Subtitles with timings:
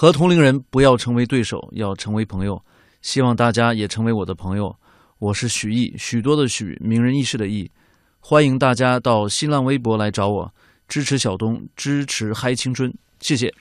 [0.00, 2.64] 和同龄人不要成为对手，要成为朋友。
[3.02, 4.72] 希望大家也成为我的朋友。
[5.18, 7.68] 我是许毅，许多的许，名人轶事的毅。
[8.20, 10.54] 欢迎大家到新浪微博来找我，
[10.86, 13.52] 支持小东，支持嗨青春，谢谢。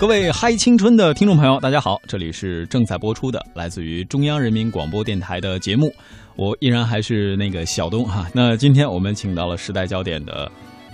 [0.00, 5.94] 各位嗨青春的听众朋友，大家好，这里是正在播出的来自于中央人民广播电台的节目，
[6.36, 8.26] 我依然还是那个小东哈。
[8.32, 10.50] 那今天我们请到了时代焦点的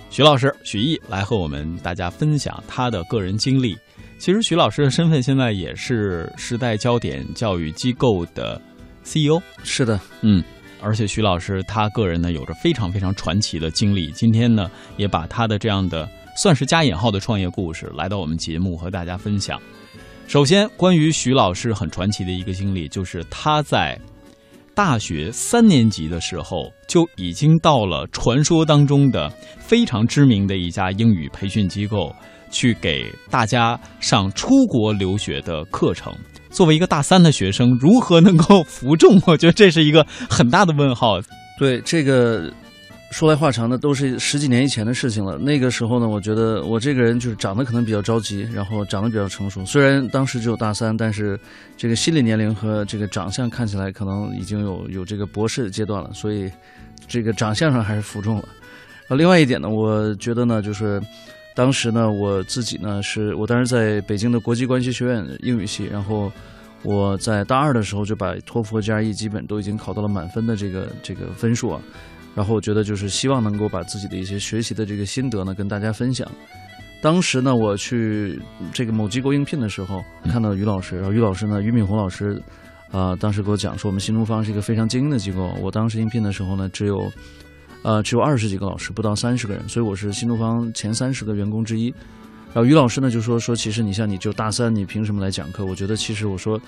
[0.09, 3.77] 徐老师许毅来和我们大家分享他的个人经历。
[4.17, 8.61] 其实徐老师的身份现在也是时代焦点教育机构的
[9.03, 10.43] CEO，是的，嗯，
[10.81, 16.05] 而且徐老师他个人呢有着非常非常传奇的经历，今天呢也把他的这样的。
[16.37, 19.59] 算是加引号的创业故事来到我们节目和大家分享。
[20.27, 23.99] 首先，关于徐老师很传奇的一个经历，就是他在
[24.75, 32.13] 大学三年级的时候就已经到了传说当中的非常知名的一家英语培训机构
[32.51, 36.13] 去给大家上出国留学的课程。
[36.51, 39.19] 作为一个大三的学生，如何能够 服众？
[39.25, 41.19] 我觉得这是一个很大的问号。
[41.57, 42.53] 对这个。
[43.09, 45.37] 说来话长的，都是十几年以前的事情了。
[45.37, 49.65] 那个时候呢，我觉得我这个人就是长得可能比较着急，然后长得比较成熟。
[49.65, 51.39] 虽然当时只有大三，但是
[51.77, 56.51] 这个心理年龄和这个长相看起来可能已经有有这个博士的阶段了，所以
[57.07, 58.49] 这个长相上还是服众了。
[59.07, 61.01] 啊，另外一点呢，我觉得呢，就是
[61.55, 66.29] 当时呢，我自己呢是我当时在北京的国际关系学院英语系，然后
[66.83, 71.81] 我在大二的时候就把托福和 GRE 基本都已经考到了满分的这个这个分数啊。
[72.37, 76.29] 然后我觉得就是希望能够把自己的一些学习的这个心得呢跟大家分享。
[77.01, 78.39] 当时呢，我去
[78.71, 82.39] 这个某机构应聘的时候，看到于老师，然后于老师呢，俞敏洪老师，
[82.91, 85.51] 啊，当时给我讲说，我们新东方是一个非常精英的机构。
[85.63, 87.11] 我当时应聘的时候呢，只有，
[87.81, 91.91] 呃，只有二十几个老师，不到三十个人，所以我是新东方前三十个员工之一。
[92.53, 95.63] 然后于老师呢就说说，其实你像你就大三，你凭什么来讲课？
[95.63, 96.59] 我觉得其实我说，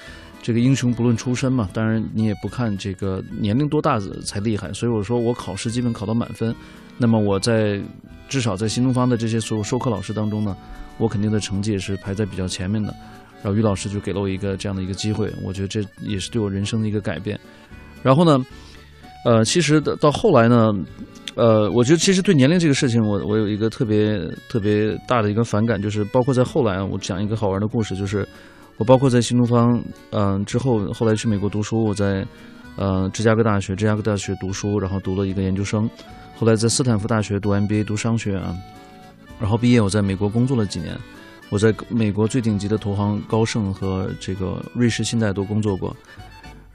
[0.41, 4.72] 这个英雄不论出身嘛，当然你也不看这个年龄多大才厉害。
[4.72, 6.53] 所以我说我考试基本考到满分，
[6.97, 7.81] 那么我在
[8.28, 10.56] 至少在新东方的这些所有授课老师当中呢，
[11.00, 12.94] 我肯定的成绩也是排在比较前面的。
[13.41, 17.40] 然后于老师就给了我一个这样的一个机会，我觉得这也是对我人生的一个改变。
[18.03, 18.46] 然后呢，
[19.25, 20.72] 呃，其实到后来呢。
[21.35, 24.19] 呃，我觉得其实对年龄这个事情，我我有一个特别
[24.50, 28.28] 特别大的一个反感，就是包括在后来，我讲一个好玩的故事，就是
[28.78, 29.81] 我包括在新东方，
[30.12, 32.25] 嗯，之后后来去美国读书，我在
[32.75, 35.90] 呃芝加哥大学芝加哥大学读书，然后读了一个研究生，
[36.35, 38.56] 后来在斯坦福大学读 MBA 读商学啊，
[39.40, 40.97] 然后毕业我在美国工作了几年，
[41.50, 45.96] 我在美国最顶级的投行高盛和这个瑞士信贷都工作过。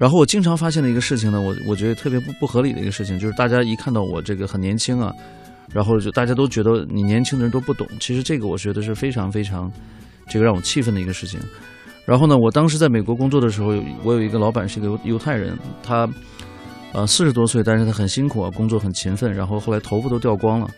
[0.04, 5.10] 然后我经常发现的一个事情呢，我我觉得特别不不合理的一个事情，就是大家一看到我这个很年轻啊，
[5.72, 7.88] 然后就大家都觉得你年轻的人都不懂。
[7.98, 9.72] 其实这个我觉得是非常非常
[10.28, 11.41] 这个让我气愤的一个事情。
[12.04, 13.69] 然后呢，我当时在美国工作的时候，
[14.03, 16.06] 我有一个老板是一个犹犹太人，他
[16.92, 20.69] 呃四十多岁，但是他很辛苦啊，工作很勤奋，然后后来头发都掉光了。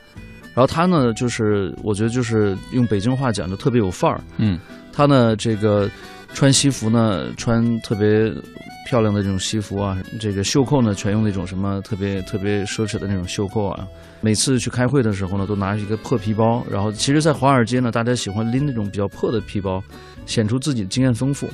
[0.54, 4.20] 然后他呢，就是我觉得就是用北京话讲就特别有范儿。
[4.36, 4.56] 嗯，
[4.92, 5.90] 他呢这个
[6.32, 8.32] 穿西服呢穿特别。
[8.86, 13.86] 漂亮的这种西服啊，这个袖扣呢，全用那种什么特别特别奢侈的那种袖扣啊。
[14.20, 16.64] 每次去开会的时候呢，都拿着一个破皮包。
[16.70, 19.82] 然后，其实，在华尔街呢，大家喜欢拎那种比较破的皮包，
[20.24, 21.48] 显出自己经验丰富。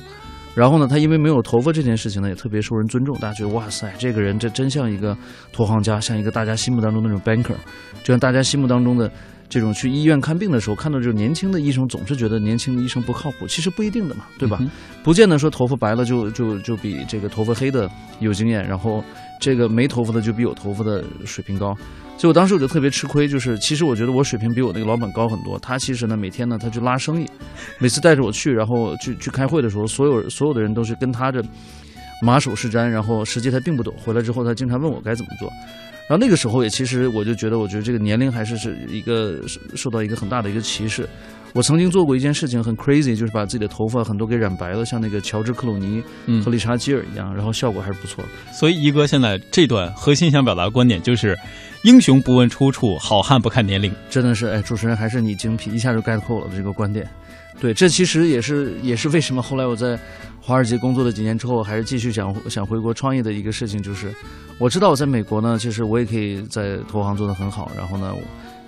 [0.55, 3.17] 然后呢，他因为没有头发这件事情呢，也特别受人尊重。
[3.19, 5.17] 大家觉得，哇塞，这个人这真像一个
[5.51, 7.55] 投行家，像一个大家心目当中那种 banker，
[8.03, 9.11] 就像大家心目当中的。
[9.49, 13.45] 这种去医院看病的时候，看到这种年轻的医生，总是觉得年轻的医生不靠谱。
[13.45, 14.59] 其实不一定的嘛，对吧？
[15.03, 17.87] 不见得说头发白了就就就比这个头发黑的
[18.19, 19.03] 有经验，然后
[19.43, 21.75] 这个没头发的就比有头发的水平高。
[22.17, 25.59] 所以我当时我就特别吃亏，就是其实我觉得我水平比我那个老板高很多。
[25.59, 27.27] 他其实呢每天呢他去拉生意，
[27.79, 31.43] 每次带着我去，然后去去开会的时候，所有所有的人都是跟他的
[32.21, 33.93] 马首是瞻，然后实际他并不懂。
[33.97, 35.49] 回来之后他经常问我该怎么做。
[36.07, 39.39] 然后那个时候也其实我就觉得，我觉得这个年龄还是是一个
[39.75, 41.07] 受到一个很大的一个歧视。
[41.53, 46.03] 我曾经做过一件事情很 crazy，就是把自己的头发很多给染白了，像那个乔治克鲁尼
[46.43, 48.23] 和理查基尔一样，然后效果还是不错。
[48.51, 51.37] 所以一哥现在这段核心想表达的观点就是：
[51.83, 53.93] 英雄不问出处，好汉不看年龄。
[54.09, 57.07] 真的是，哎，主持人还是你精辟，一下就概括了这个观点。
[57.59, 59.97] 对，这其实也是也是为什么后来我在
[60.41, 64.13] 华尔街工作了几年之后，还是继续想想回国创业的一个事情，就是。
[64.59, 68.13] 我知道我在美国呢，其实我也可以在投行做得很好，然后呢，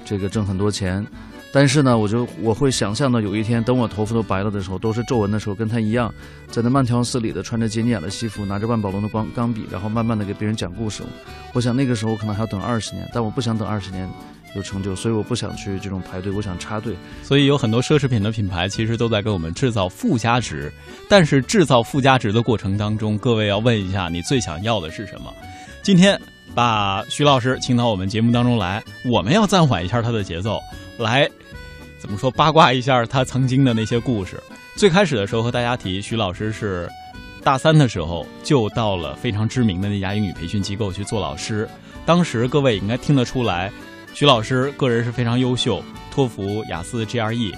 [0.04, 1.06] 这个挣很多钱。
[1.54, 6.12] 但是呢，我就我会想象到有一天，等我头发都白了的时候，都是皱纹的时候，跟他一样，
[6.50, 11.04] 在那慢条斯理的穿着杰尼亚的西服，拿着万宝龙的钢钢笔，然后慢慢的给别人讲故事。
[11.54, 14.10] 我想那个时候可能还要等二十年，但我不想等二十年，
[14.56, 16.96] 有成就，所以我不想去这种排队，我想插队。
[17.22, 20.72] 所以有很多奢侈品的品牌其实都在给我们制造附加值，
[21.10, 25.34] 但是制造附加值的过程当中，各位要问一下，你最想要的是什么？
[25.84, 26.20] 今天
[26.56, 28.82] 把徐老师请到我们节目当中来，
[29.12, 30.60] 我们要暂缓一下他的节奏，
[30.98, 31.30] 来
[32.00, 34.42] 怎么说八卦一下他曾经的那些故事。
[34.78, 36.90] 最开始的时候和大家提，徐老师是
[37.44, 41.68] 大三的时候就到了非常知名的那家英语培训机构去做老师。
[42.06, 43.72] 当时各位应该听得出来，
[44.16, 47.54] 徐老师个人是非常优秀，托福、雅思、GRE，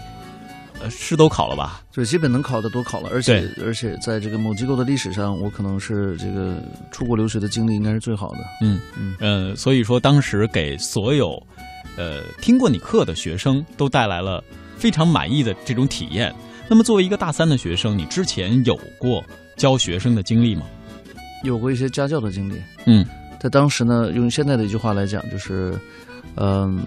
[0.81, 1.83] 呃，是都考了吧？
[1.91, 6.57] 就基本能考的都考了，而且而且在这个某机构的历史上，我可能是这个
[6.89, 8.39] 出国留学的经历应该是最好的。
[8.63, 11.39] 嗯嗯呃，所以说当时给所有
[11.95, 14.43] 呃听过你课的学生都带来了
[14.77, 16.33] 非常满意的这种体验。
[16.67, 19.23] 那么作为一个大三的学生，你之前有过
[19.55, 20.63] 教学生的经历吗？
[21.43, 22.59] 有过一些家教的经历。
[22.87, 23.05] 嗯，
[23.39, 25.73] 在当时呢，用现在的一句话来讲，就是，
[26.35, 26.83] 嗯，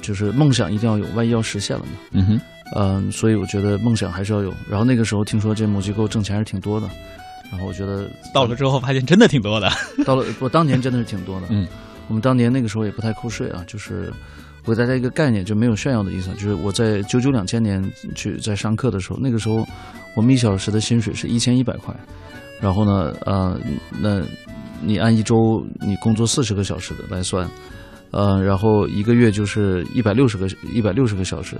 [0.00, 1.92] 就是梦想一定要有，万一要实现了呢？
[2.12, 2.40] 嗯哼，
[2.76, 4.52] 嗯，所以我觉得梦想还是要有。
[4.68, 6.88] 然后那个时候听说这母机构挣钱还是挺多的，
[7.50, 9.70] 然后我觉得到了之后发现真的挺多的。
[10.04, 11.46] 到了我当年真的是挺多的。
[11.50, 11.66] 嗯，
[12.08, 14.12] 我们当年那个时候也不太扣税啊，就是。
[14.64, 16.30] 我给大家一个概念，就没有炫耀的意思。
[16.34, 17.84] 就是我在九九两千年
[18.14, 19.66] 去在上课的时候，那个时候
[20.14, 21.92] 我们一小时的薪水是一千一百块，
[22.60, 23.58] 然后呢，呃，
[24.00, 24.22] 那
[24.84, 27.48] 你按一周你工作四十个小时的来算，
[28.10, 31.56] 呃，然后一个月就是一百六十个一百六十个小时，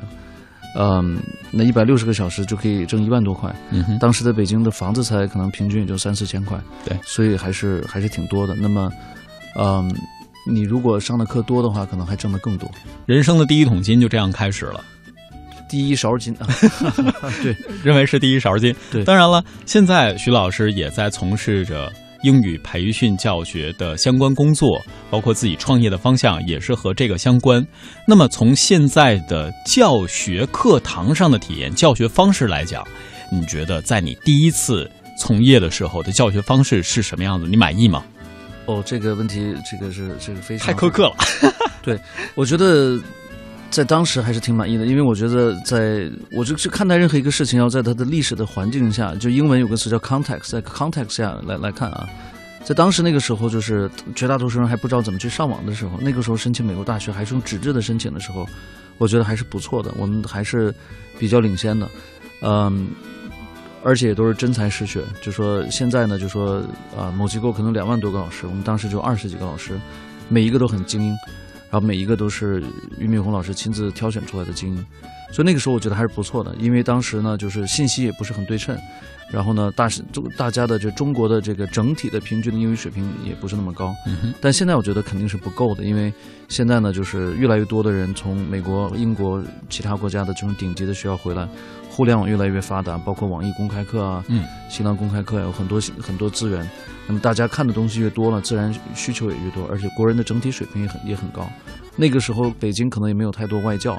[0.77, 1.19] 嗯，
[1.51, 3.55] 那一百六十个小时就可以挣一万多块。
[3.71, 6.61] 嗯当时的北京的房子才可能平均也就三四千块。
[6.85, 8.55] 对，所以还是还是挺多的。
[8.55, 8.93] 那么，
[9.57, 9.91] 嗯。
[10.45, 12.69] 你如果上的课多的话，可能还挣得更多。
[13.07, 14.83] 人生的第一桶金就这样开始了，
[15.71, 16.49] 第一勺金啊，
[17.45, 18.75] 对， 认为是第一勺金。
[18.91, 21.89] 对，当然了，现在徐老师也在从事着
[22.23, 24.81] 英语培训教学的相关工作，
[25.11, 27.65] 包括自己创业的方向也是和这个相关。
[28.07, 32.87] 那么从现在的教学课堂上的体验、教学方式来讲，
[33.31, 37.47] 你觉得在你第一次从业的时候的教学方式是什么样子？
[37.49, 38.05] 你满意吗？
[38.67, 41.17] 哦，这个问题，这个是这个非常太苛刻了。
[41.83, 41.99] 对，
[42.37, 42.97] 我觉得
[43.73, 52.07] 在当时还是挺满意的，因为我觉得在我就是看待任何一个事情，要在它的历史的环境下，就英文有个词叫 context，在 context 下来来看啊，
[52.63, 58.47] 在当时那个时候，就是绝大多数人还不知道怎么去上网的时候，那个时候申请美国大学还是用纸质的申请的时候，
[58.99, 60.73] 我觉得还是不错的，我们还是
[61.19, 61.89] 比较领先的，
[62.43, 62.89] 嗯。
[63.85, 66.63] 而且也都是真才实学，就说现在呢，就说
[66.97, 69.73] 啊，某机构可能两万多个老师，我们当时就二十几个老师，
[70.29, 71.17] 每一个都很精英，
[71.73, 72.63] 然后每一个都是
[72.99, 74.87] 俞敏洪老师亲自挑选出来的精英，
[75.33, 78.77] 所以那个时候我觉得还是不错的，因为当时呢，就是信息也不是很对称，
[79.31, 83.95] 然后呢，大是中大家的这中国的这个整体的平均的英语水平也不是那么高，
[84.39, 86.13] 但现在我觉得肯定是不够的，因为
[86.47, 91.49] 现在呢，就是越来越多的人从美国、英国其他国家的这种顶级的学校回来。
[91.95, 96.67] 互联网越来越发达，包括网易公开课啊，嗯，新浪公开课有很多很多资源。
[97.07, 101.47] 那么大家看的东西越多了，自然需求也越多，而且国人的整体水平也很也很高。
[101.95, 103.95] 那个时候北京可能也没有太多外教，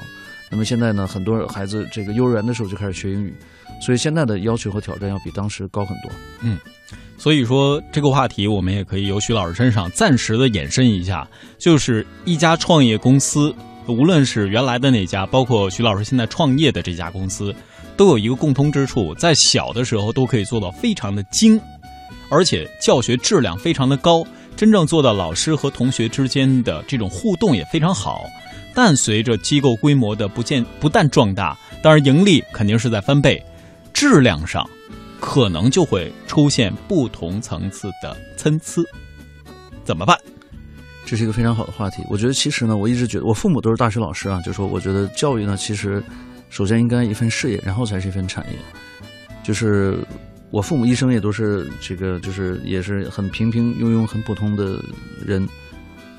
[0.50, 3.32] 那么现在呢，很多孩子这个幼儿园的时候就开始学英语，
[3.80, 6.10] 所以现在的要求和挑战要比当时高很多。
[6.40, 6.58] 嗯，
[7.16, 13.54] 所以说这个话题我们也可以由徐老师身上暂时的延伸一下，就是一家创业公司，
[13.86, 17.54] 无论是原来的那家，包括徐老师现在创业的这家公司。
[17.96, 21.60] 都有一个共通之处，在小的时候都可以做到非常的精，
[22.28, 24.24] 而且教学质量非常的高，
[24.56, 28.24] 真正做到老师和同学之间的这种互动也非常好。
[28.74, 33.40] 但随着机构规模的不见不但壮大，当然盈利肯定是在翻倍，
[33.92, 34.68] 质量上
[35.20, 38.82] 可能就会出现不同层次的参差，
[39.84, 40.18] 怎么办？
[41.06, 42.02] 这是一个非常好的话题。
[42.10, 46.02] 我觉得其实呢，我一直觉得我父母都是大学老师啊，就说我觉得教育呢，其实。
[46.54, 48.56] 首先应该一份事业，然后才是一份产业。
[49.42, 49.98] 就是
[50.52, 54.80] 我父母一生也都是这个，就是也是很平平庸庸、很普通的
[55.26, 55.48] 人，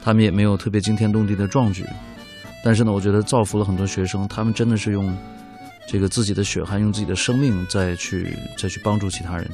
[0.03, 1.85] 他们也没有特别惊天动地的壮举。
[2.65, 5.17] 但是呢，我觉得造福了很多学生，他们真的是用
[5.87, 9.49] 这个自己的血汗、用自己的生命再去再去帮助其他人。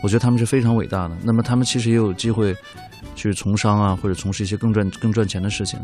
[0.00, 1.16] 我觉得他们是非常伟大的。
[1.24, 2.54] 那么他们其实也有机会
[3.16, 5.76] 去从商啊，或者从事一些更赚更赚钱的事情。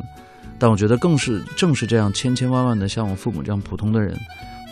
[0.58, 4.16] 但我觉得更是正是这样千千万万的像我父母这样普通的人，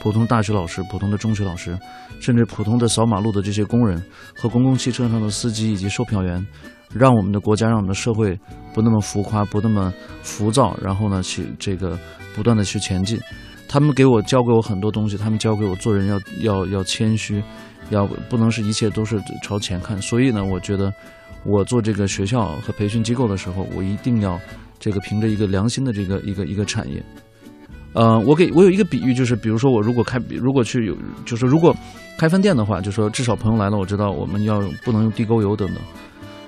[0.00, 1.78] 普通大学老师、普通的中学老师，
[2.20, 4.02] 甚至普通的扫马路的这些工人
[4.34, 6.46] 和公共汽车上的司机以及售票员，
[6.94, 8.38] 让我们的国家、让我们的社会
[8.72, 11.98] 不那么浮夸、不那么浮躁，然后呢，去这个
[12.34, 13.20] 不断的去前进。
[13.68, 17.42] 他们给我教给我很多东西，他们教给我做人要要要谦虚，
[17.90, 20.00] 要不能是一切都是朝前看。
[20.00, 20.92] 所以呢，我觉得
[21.44, 24.40] 我做这个学校和培训机构的时候，我一定要。
[24.84, 27.02] 这个凭着一个良心的这个一个一个产业。
[27.94, 31.74] 呃，我给我有一个比喻，就是比如说我如果开，如果去有，就是如果
[32.18, 35.78] 开饭店的话，就说至少朋友来了，我知道我们要不能用地沟油等等。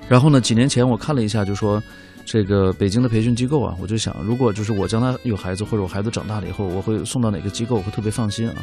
[0.07, 1.81] 然后呢，几年前我看了一下，就说
[2.25, 8.57] 这个北京的培训机构啊，我就想，如果就是我将来有孩子，或者我孩子长大了以后，我会送到哪个机构，我会特别放心啊。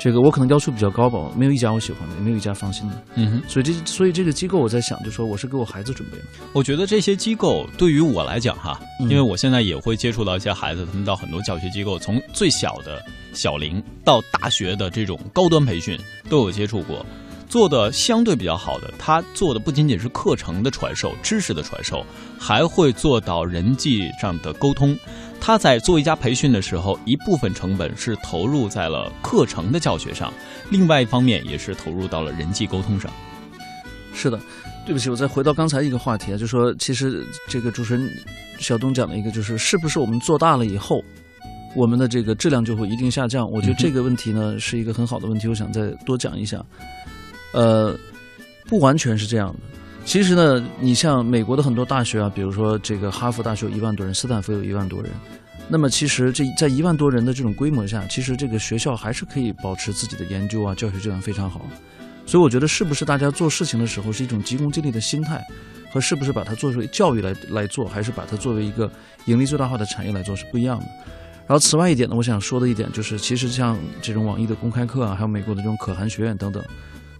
[0.00, 3.02] 这个我可能要求比较高吧，没有一家我喜欢的，也没有一家放心的。
[3.16, 6.24] 嗯哼，所以这所以这个机构我在想，就说我是给我孩子准备的。
[6.54, 13.04] 我觉得这些机构对于我来讲哈，嗯因为我现在也会接触到一些孩子，他们到很多教学机构，从最小的
[13.34, 15.98] 小龄到大学的这种高端培训
[16.30, 17.04] 都有接触过。
[17.46, 22.06] 做的相对比较好的，他做的不仅仅是课程的传授、知识的传授，
[22.38, 24.96] 还会做到人际上的沟通。
[25.40, 30.32] 他在做一家培训的时候，一部分成本是投入在了课程的教学上，
[30.70, 33.10] 另外一方面也是投入到了人际沟通上。
[34.12, 34.38] 是的，
[34.84, 38.08] 对不起，我再回到刚才一个话题啊，就说其实这个主持人
[38.58, 41.02] 小东讲的一个，就是是不是我们做大了以后，
[41.74, 43.50] 我们的这个质量就会一定下降？
[43.50, 46.62] 我觉得这个问题呢是一个很好的问题，我想再多讲一下。
[47.52, 47.96] 呃，
[48.66, 49.79] 不完全是这样的。
[50.04, 55.10] 其实呢，你像美国的很多大学啊，比如说这个哈佛大学有一万多人，斯坦福有一万多人。
[55.68, 61.64] 那么其实这在一万多人的这种规模下，其实这个学校还是可以保持自己的研究啊，教学质量非常好。
[62.26, 65.44] 所以我觉得是不是大家做事情的时候是一种急功近利的心态，
[65.92, 68.90] 和是不是把它作为教育来来做，还是把它作为一个
[69.26, 70.86] 盈利最大化的产业来做是不一样的。
[71.46, 76.64] 然后此外一点呢，我想说的一点就是，其实像这种网易的公开课啊，还有美国的这种可汗学院等等，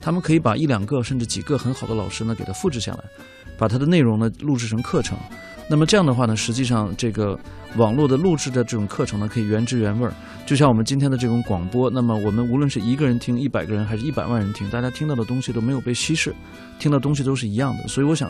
[0.00, 3.04] 他们可以把一两个甚至几个很好的老师呢给他复制下来，
[3.59, 5.19] 把他的内容呢录制成课程。
[5.71, 7.39] 那么这样的话呢，实际上这个
[7.77, 10.12] 网络的录制的这种课程呢，可以原汁原味儿，
[10.45, 11.89] 就像我们今天的这种广播。
[11.89, 16.35] 那么我们无论是一个人听、一百个人，还是一百万人听，大家听到的东西都没有被稀释，
[16.81, 17.87] 听到的东西都是一样的。
[17.87, 18.29] 所以我想，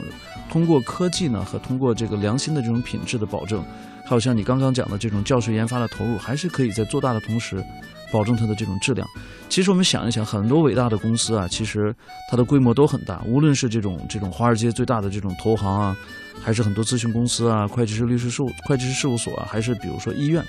[0.50, 3.64] 通过科技呢，和通过这个良心的这种品质的保证，
[4.04, 7.64] 还有像你刚刚讲的这种教学研发的投入，还是可以在做大的同时，
[8.12, 9.09] 保证它的这种质量。
[9.49, 11.94] 其实我们想一想，很多伟大的公司啊，其实
[12.30, 15.97] 它的规模都很大，无论是这种这种华尔街最大的这种投行啊，
[16.42, 20.44] 还是很多咨询公司啊、会计师、律师事务、会计师事务所啊，还是比如说医院。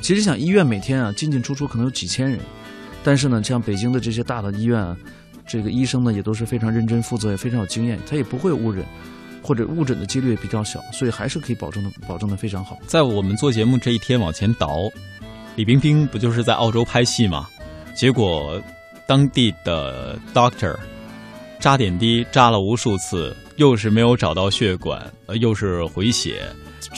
[0.00, 2.38] 其实想医院每天啊进进出出可能有几千人，
[3.02, 4.96] 但是呢，像北京的这些大的医院啊，
[5.46, 8.84] 这个医生呢也都是非常认真负责，也非常有经验，他也不会误诊，
[9.42, 12.78] 或者误诊的几率也比较小，所以还是可以保证的保证的非常好。
[12.86, 14.90] 在我们做节目这一天往前倒，
[15.56, 17.48] 李冰冰不就是在澳洲拍戏吗？
[17.94, 18.60] 结果
[19.06, 20.76] 当地的 doctor
[21.60, 26.42] 扎点滴扎了无数次，又是没有找到血管，呃，又是回血，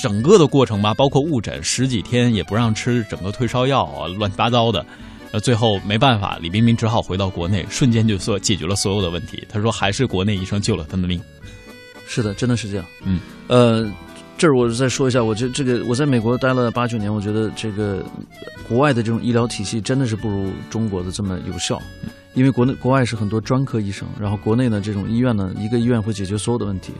[0.00, 4.84] 整个的过程吧，包括误诊十几天也不让吃整个退烧药啊，乱七八糟的。
[5.32, 9.44] 呃，最后没办法，李冰冰只好回到国内，瞬间就说解决了所有的问题。
[9.48, 11.20] 他说还是国内医生救了他的命。
[12.06, 12.86] 是的，真的是这样。
[13.02, 13.92] 嗯，呃，
[14.38, 18.04] 这儿我再说一下，我这这个我在美国待了八九年，我觉得这个
[18.68, 21.80] 国外的这种医疗体系真的是不如中国的这么有效，
[22.34, 26.92] 因为国内国外是很多专科医生，然后国内呢这种医院呢一个医院会解决所有的问题，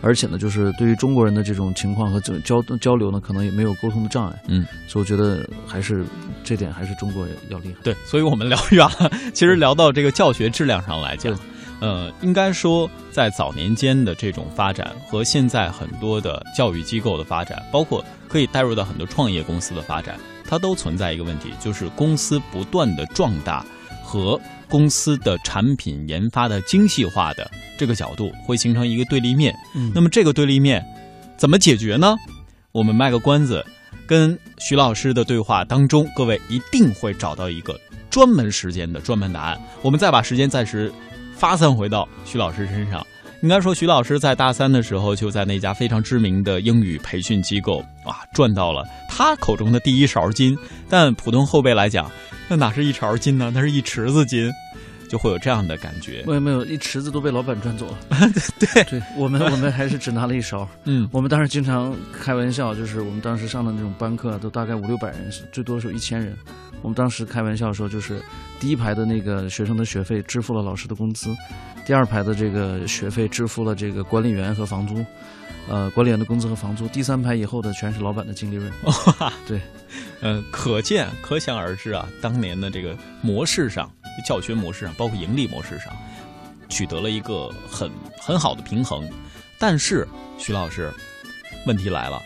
[0.00, 6.04] 而且呢就是对于中国人的这种情况和交交流呢，可能也没有沟通的障碍，嗯，所以我觉得还是
[6.44, 7.74] 这点还是中国要厉害。
[7.82, 9.10] 对，所以我们聊远了。
[9.34, 11.36] 其实聊到这个教学质量上来讲，
[11.80, 20.18] 呃，应该说在早年间的这种发展和现在很多的教育机构的发展，包括可以带入到很多创业公司的发展，
[20.48, 23.64] 它都存在一个问题，就是公司不断的壮大
[24.02, 29.54] 和公司的产品研发的精细化的这个角度会形成一个对立面。
[29.74, 30.84] 嗯那么这个对立面
[31.36, 32.16] 怎么解决呢？
[32.72, 33.64] 我们卖个关子，
[34.06, 37.78] 跟徐老师的对话当中，各位一定会找到一个
[38.10, 39.60] 专门时间的专门答案。
[39.82, 40.90] 我们再把时间暂时
[41.36, 43.06] 发散回到徐老师身上。
[43.42, 50.56] 应该说，徐老师在大三的时候就在那家非常知名的英语培训机构啊赚到了他口中的第一勺金。
[50.88, 52.10] 但普通后辈来讲，
[52.48, 53.52] 那哪是一勺金呢？
[53.54, 54.50] 那是一池子金，
[55.08, 56.24] 就会有这样的感觉。
[56.26, 57.98] 没有没有，一池子都被老板赚走了。
[58.58, 60.66] 对，对我们我们还是只拿了一勺。
[60.84, 66.34] 嗯，我们当时经常开玩笑，就是我们当时上的那种班课都大概五六百人，最多时候一千人。
[66.82, 68.22] 我们当时开玩笑说，就是
[68.60, 71.34] 第一排的那个学生的学费支付了老师的工资，
[71.84, 75.04] 第二排的这个学费支付了这个管理员和房租，
[75.68, 78.72] 呃，管理员的工资和房租，第三排以后的全是老板的净利润。
[79.46, 79.60] 对，
[80.20, 83.90] 呃，可见可想而知啊，当年的这个模式上，
[84.24, 85.92] 教学模式上，包括盈利模式上，
[86.68, 87.90] 取得了一个很
[88.20, 89.08] 很好的平衡。
[89.58, 90.06] 但是，
[90.38, 90.92] 徐老师，
[91.66, 92.20] 问题来了，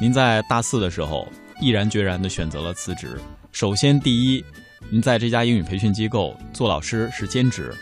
[0.00, 1.26] 您在大四的时候
[1.60, 3.18] 毅然决然的选择了辞职。
[3.52, 4.44] 首先，第一，
[4.90, 7.72] 您在这家英语培训机构做老师是兼职，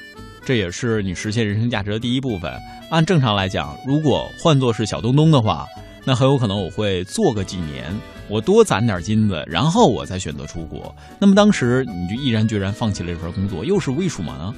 [0.44, 2.52] 这也是你实现人生价值的第一部分。
[2.90, 5.66] 按正常来讲，如果换作是小东东的话，
[6.04, 7.84] 那很有可能我会做个几年，
[8.28, 10.94] 我多攒点金子，然后我再选择出国。
[11.18, 14.54] 那么当时你就毅然决然放弃了这份工作，又是为什么呢？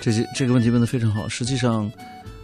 [0.00, 1.28] 这些这个问题问得非常好。
[1.28, 1.90] 实际上，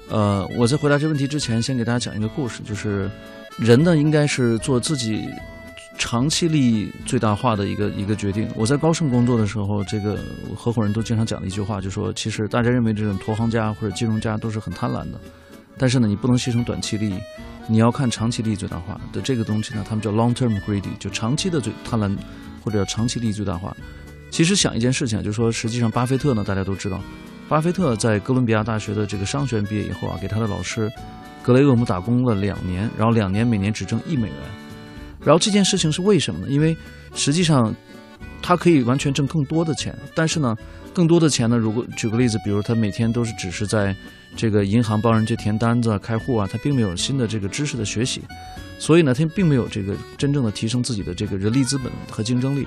[0.09, 3.11] 呃，我在回答这个问题之前，先给大家讲一个故事，就是
[3.59, 5.29] 人呢应该是做自己
[5.99, 8.49] 长期利益最大化的一个一个决定。
[8.55, 10.19] 我在高盛工作的时候，这个
[10.57, 15.21] 合伙人都经常讲的一句话，就说其实大家认为这种投行家或者金融家都是很贪婪的，
[15.79, 17.19] 但是呢，你不能牺牲短期利益，
[17.69, 22.17] 你要看长期利益最大化的这个东西呢，他们叫 long term greedy，就长期的最贪婪
[22.63, 23.75] 或者叫长期利益最大化。
[24.31, 27.01] 其实想一件事情，就是说实际上巴菲特呢，大家都知道。
[27.49, 30.91] 巴菲特在哥伦比亚大学的这个商学院毕业以后啊，给他的老师
[31.43, 34.37] 格雷厄姆打工了两年，然后两年每年只挣一美元。
[35.25, 36.47] 然后这件事情是为什么呢？
[36.51, 36.77] 因为
[37.15, 37.75] 实际上
[38.43, 40.55] 他可以完全挣更多的钱，但是呢，
[40.93, 43.97] 更多的钱呢，如果举个例子，比如他每天都是只是在
[44.37, 48.21] 这个银行帮人去填单子、开户啊，他并没有新的这个知识的学习，
[48.79, 52.67] 所以呢，他并没有这个真正的提升自己的这个人力资本和竞争力。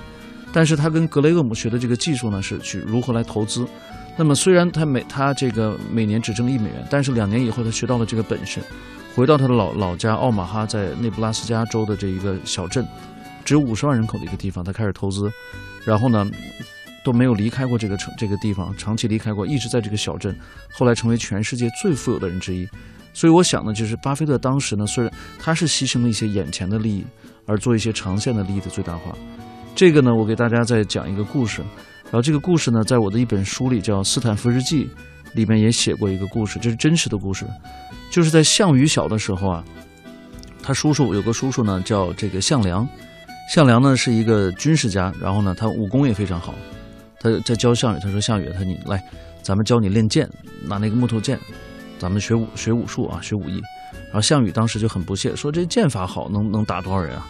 [0.54, 3.68] 但是他跟格雷厄姆学的这个技术呢，是去如何来投资。
[4.18, 8.62] 那么虽然他每他这个每年只挣一美元，但是两年以后他学到了这个本事，
[9.18, 12.88] 回到他的老老家奥马哈，在内布拉斯加州的这一个小镇，
[13.44, 15.28] 只有五十万人口的一个地方，他开始投资，
[15.84, 16.24] 然后呢
[17.04, 20.38] 都没有离开过这个城这个地方，长期离开过，一直在这个小镇，
[20.72, 22.70] 后来成为全世界最富有的人之一。
[23.12, 27.04] 所以我想呢，就是巴菲特当时呢，虽然他是牺牲了一些眼前的利益，
[27.48, 29.16] 而做一些长线的利益的最大化。
[29.74, 31.64] 这个呢，我给大家再讲一个故事。
[32.04, 34.86] 然后这个故事呢，在我的一本书里叫《斯坦福日记》，
[35.34, 37.46] 里面也写过一个故事，这是真实的故事。
[38.12, 39.64] 就是在项羽小的时候啊，
[40.64, 42.88] 他叔叔有个叔叔呢，叫这个项梁。
[43.54, 46.54] 项梁呢是一个军事家，然后呢他武功也非常好。
[47.20, 49.04] 他在教项羽，他说：“项羽，他你来，
[49.42, 50.30] 咱们教你练剑，
[50.64, 51.40] 拿那个木头剑，
[51.98, 53.62] 咱们学武学武术啊，学武艺。”
[54.08, 57.28] 然后项羽当时就很不屑，说：“这剑法好，能能打多少人啊？”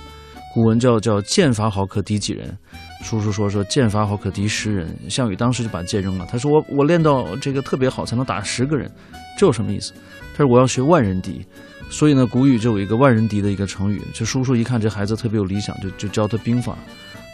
[0.54, 2.56] 古文叫叫剑法好可敌几人，
[3.04, 4.88] 叔叔说说剑法好可敌十人。
[5.10, 8.91] 项羽当时就把剑扔了，他说我我练到这个特别好才能打十个人，
[9.38, 9.93] 这有什么意思？
[10.36, 11.45] 他说我要学万人敌，
[11.89, 14.02] 所以呢古语就有一个万人敌的一个成语。
[14.13, 16.78] 这叔叔一看这孩子特别有理想，就就教他兵法，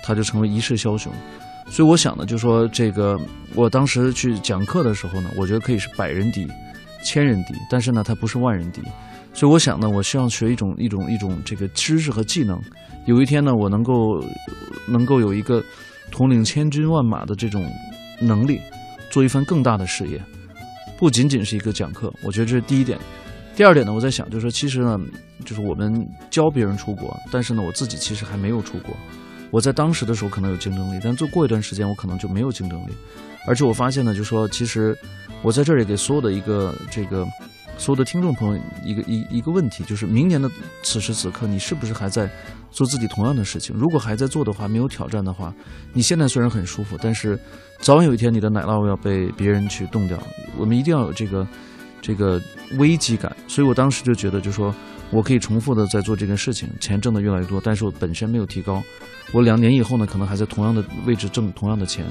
[0.03, 1.11] 他就成为一世枭雄。
[1.69, 3.19] 所以我想呢，就说这个
[3.55, 6.47] 我当时去讲课的时候呢，我觉得可以是百人敌、
[7.03, 8.81] 千人敌，但是呢他不是万人敌。
[9.33, 12.61] 所以我想呢，我希望学一种一种一种这个知识和技能。
[13.05, 13.93] 有一天呢，我能够
[14.87, 15.63] 能够有一个
[16.09, 17.63] 统领千军万马的这种
[18.21, 18.61] 能力，
[19.09, 20.21] 做一番更大的事业，
[20.97, 22.13] 不仅仅是一个讲课。
[22.23, 22.97] 我觉得这是第一点。
[23.55, 24.97] 第二点呢，我在想，就是说，其实呢，
[25.45, 25.93] 就是我们
[26.29, 28.95] 教别人出国，但是呢，我自己其实还没有出国。
[29.51, 32.93] 我在当时的时候可能有竞争力，但做过一段时间，我可能就没有竞争力。
[33.45, 34.97] 而且我发现呢，就是说，其实
[35.41, 37.27] 我在这里给所有的一个这个。
[37.75, 40.47] 所有的听众朋友，一个一一个问题就是：明年的
[40.83, 42.29] 此时此刻，你是不是还在
[42.73, 43.73] 做自己同样的事情？
[43.77, 45.53] 如果还在做的话，没有挑战的话，
[45.93, 47.39] 你现在虽然很舒服，但是
[47.79, 50.17] 早晚有一天你的奶酪要被别人去冻掉。
[50.57, 51.47] 我们一定要有这个
[52.01, 52.41] 这个
[52.77, 53.33] 危机感。
[53.47, 54.73] 所以我当时就觉得，就说
[55.11, 58.83] 我可以重复的在做这件事情，钱挣的越来越多，但是我本身没有提高。
[59.31, 62.05] 我两年以后呢，可能还在同样的位置挣同样的钱，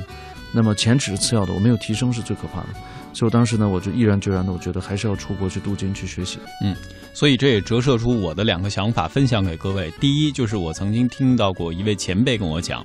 [0.55, 2.69] 那么钱只是次要的，我没有提升是最可怕的。
[3.15, 6.39] 所以当时呢，我就毅然决然的，我觉得还是要出国去镀金去学习。
[6.63, 6.75] 嗯，
[7.13, 9.93] 所以这也折射出我的两个想法，分享给各位。
[10.01, 12.85] 第一，就是我曾经听到过一位前辈跟我讲，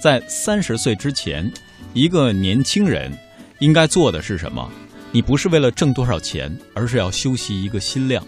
[0.00, 1.50] 在三十岁之前，
[1.92, 3.12] 一个年轻人
[3.60, 4.68] 应该做的是什么？
[5.12, 8.24] 你不是为了挣多少钱，而是要修习一个心量。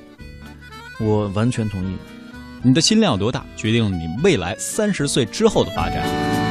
[1.01, 1.97] 我完全同意。
[2.63, 6.44] 你的心量有多大，决定了你未来三十岁之后的发展。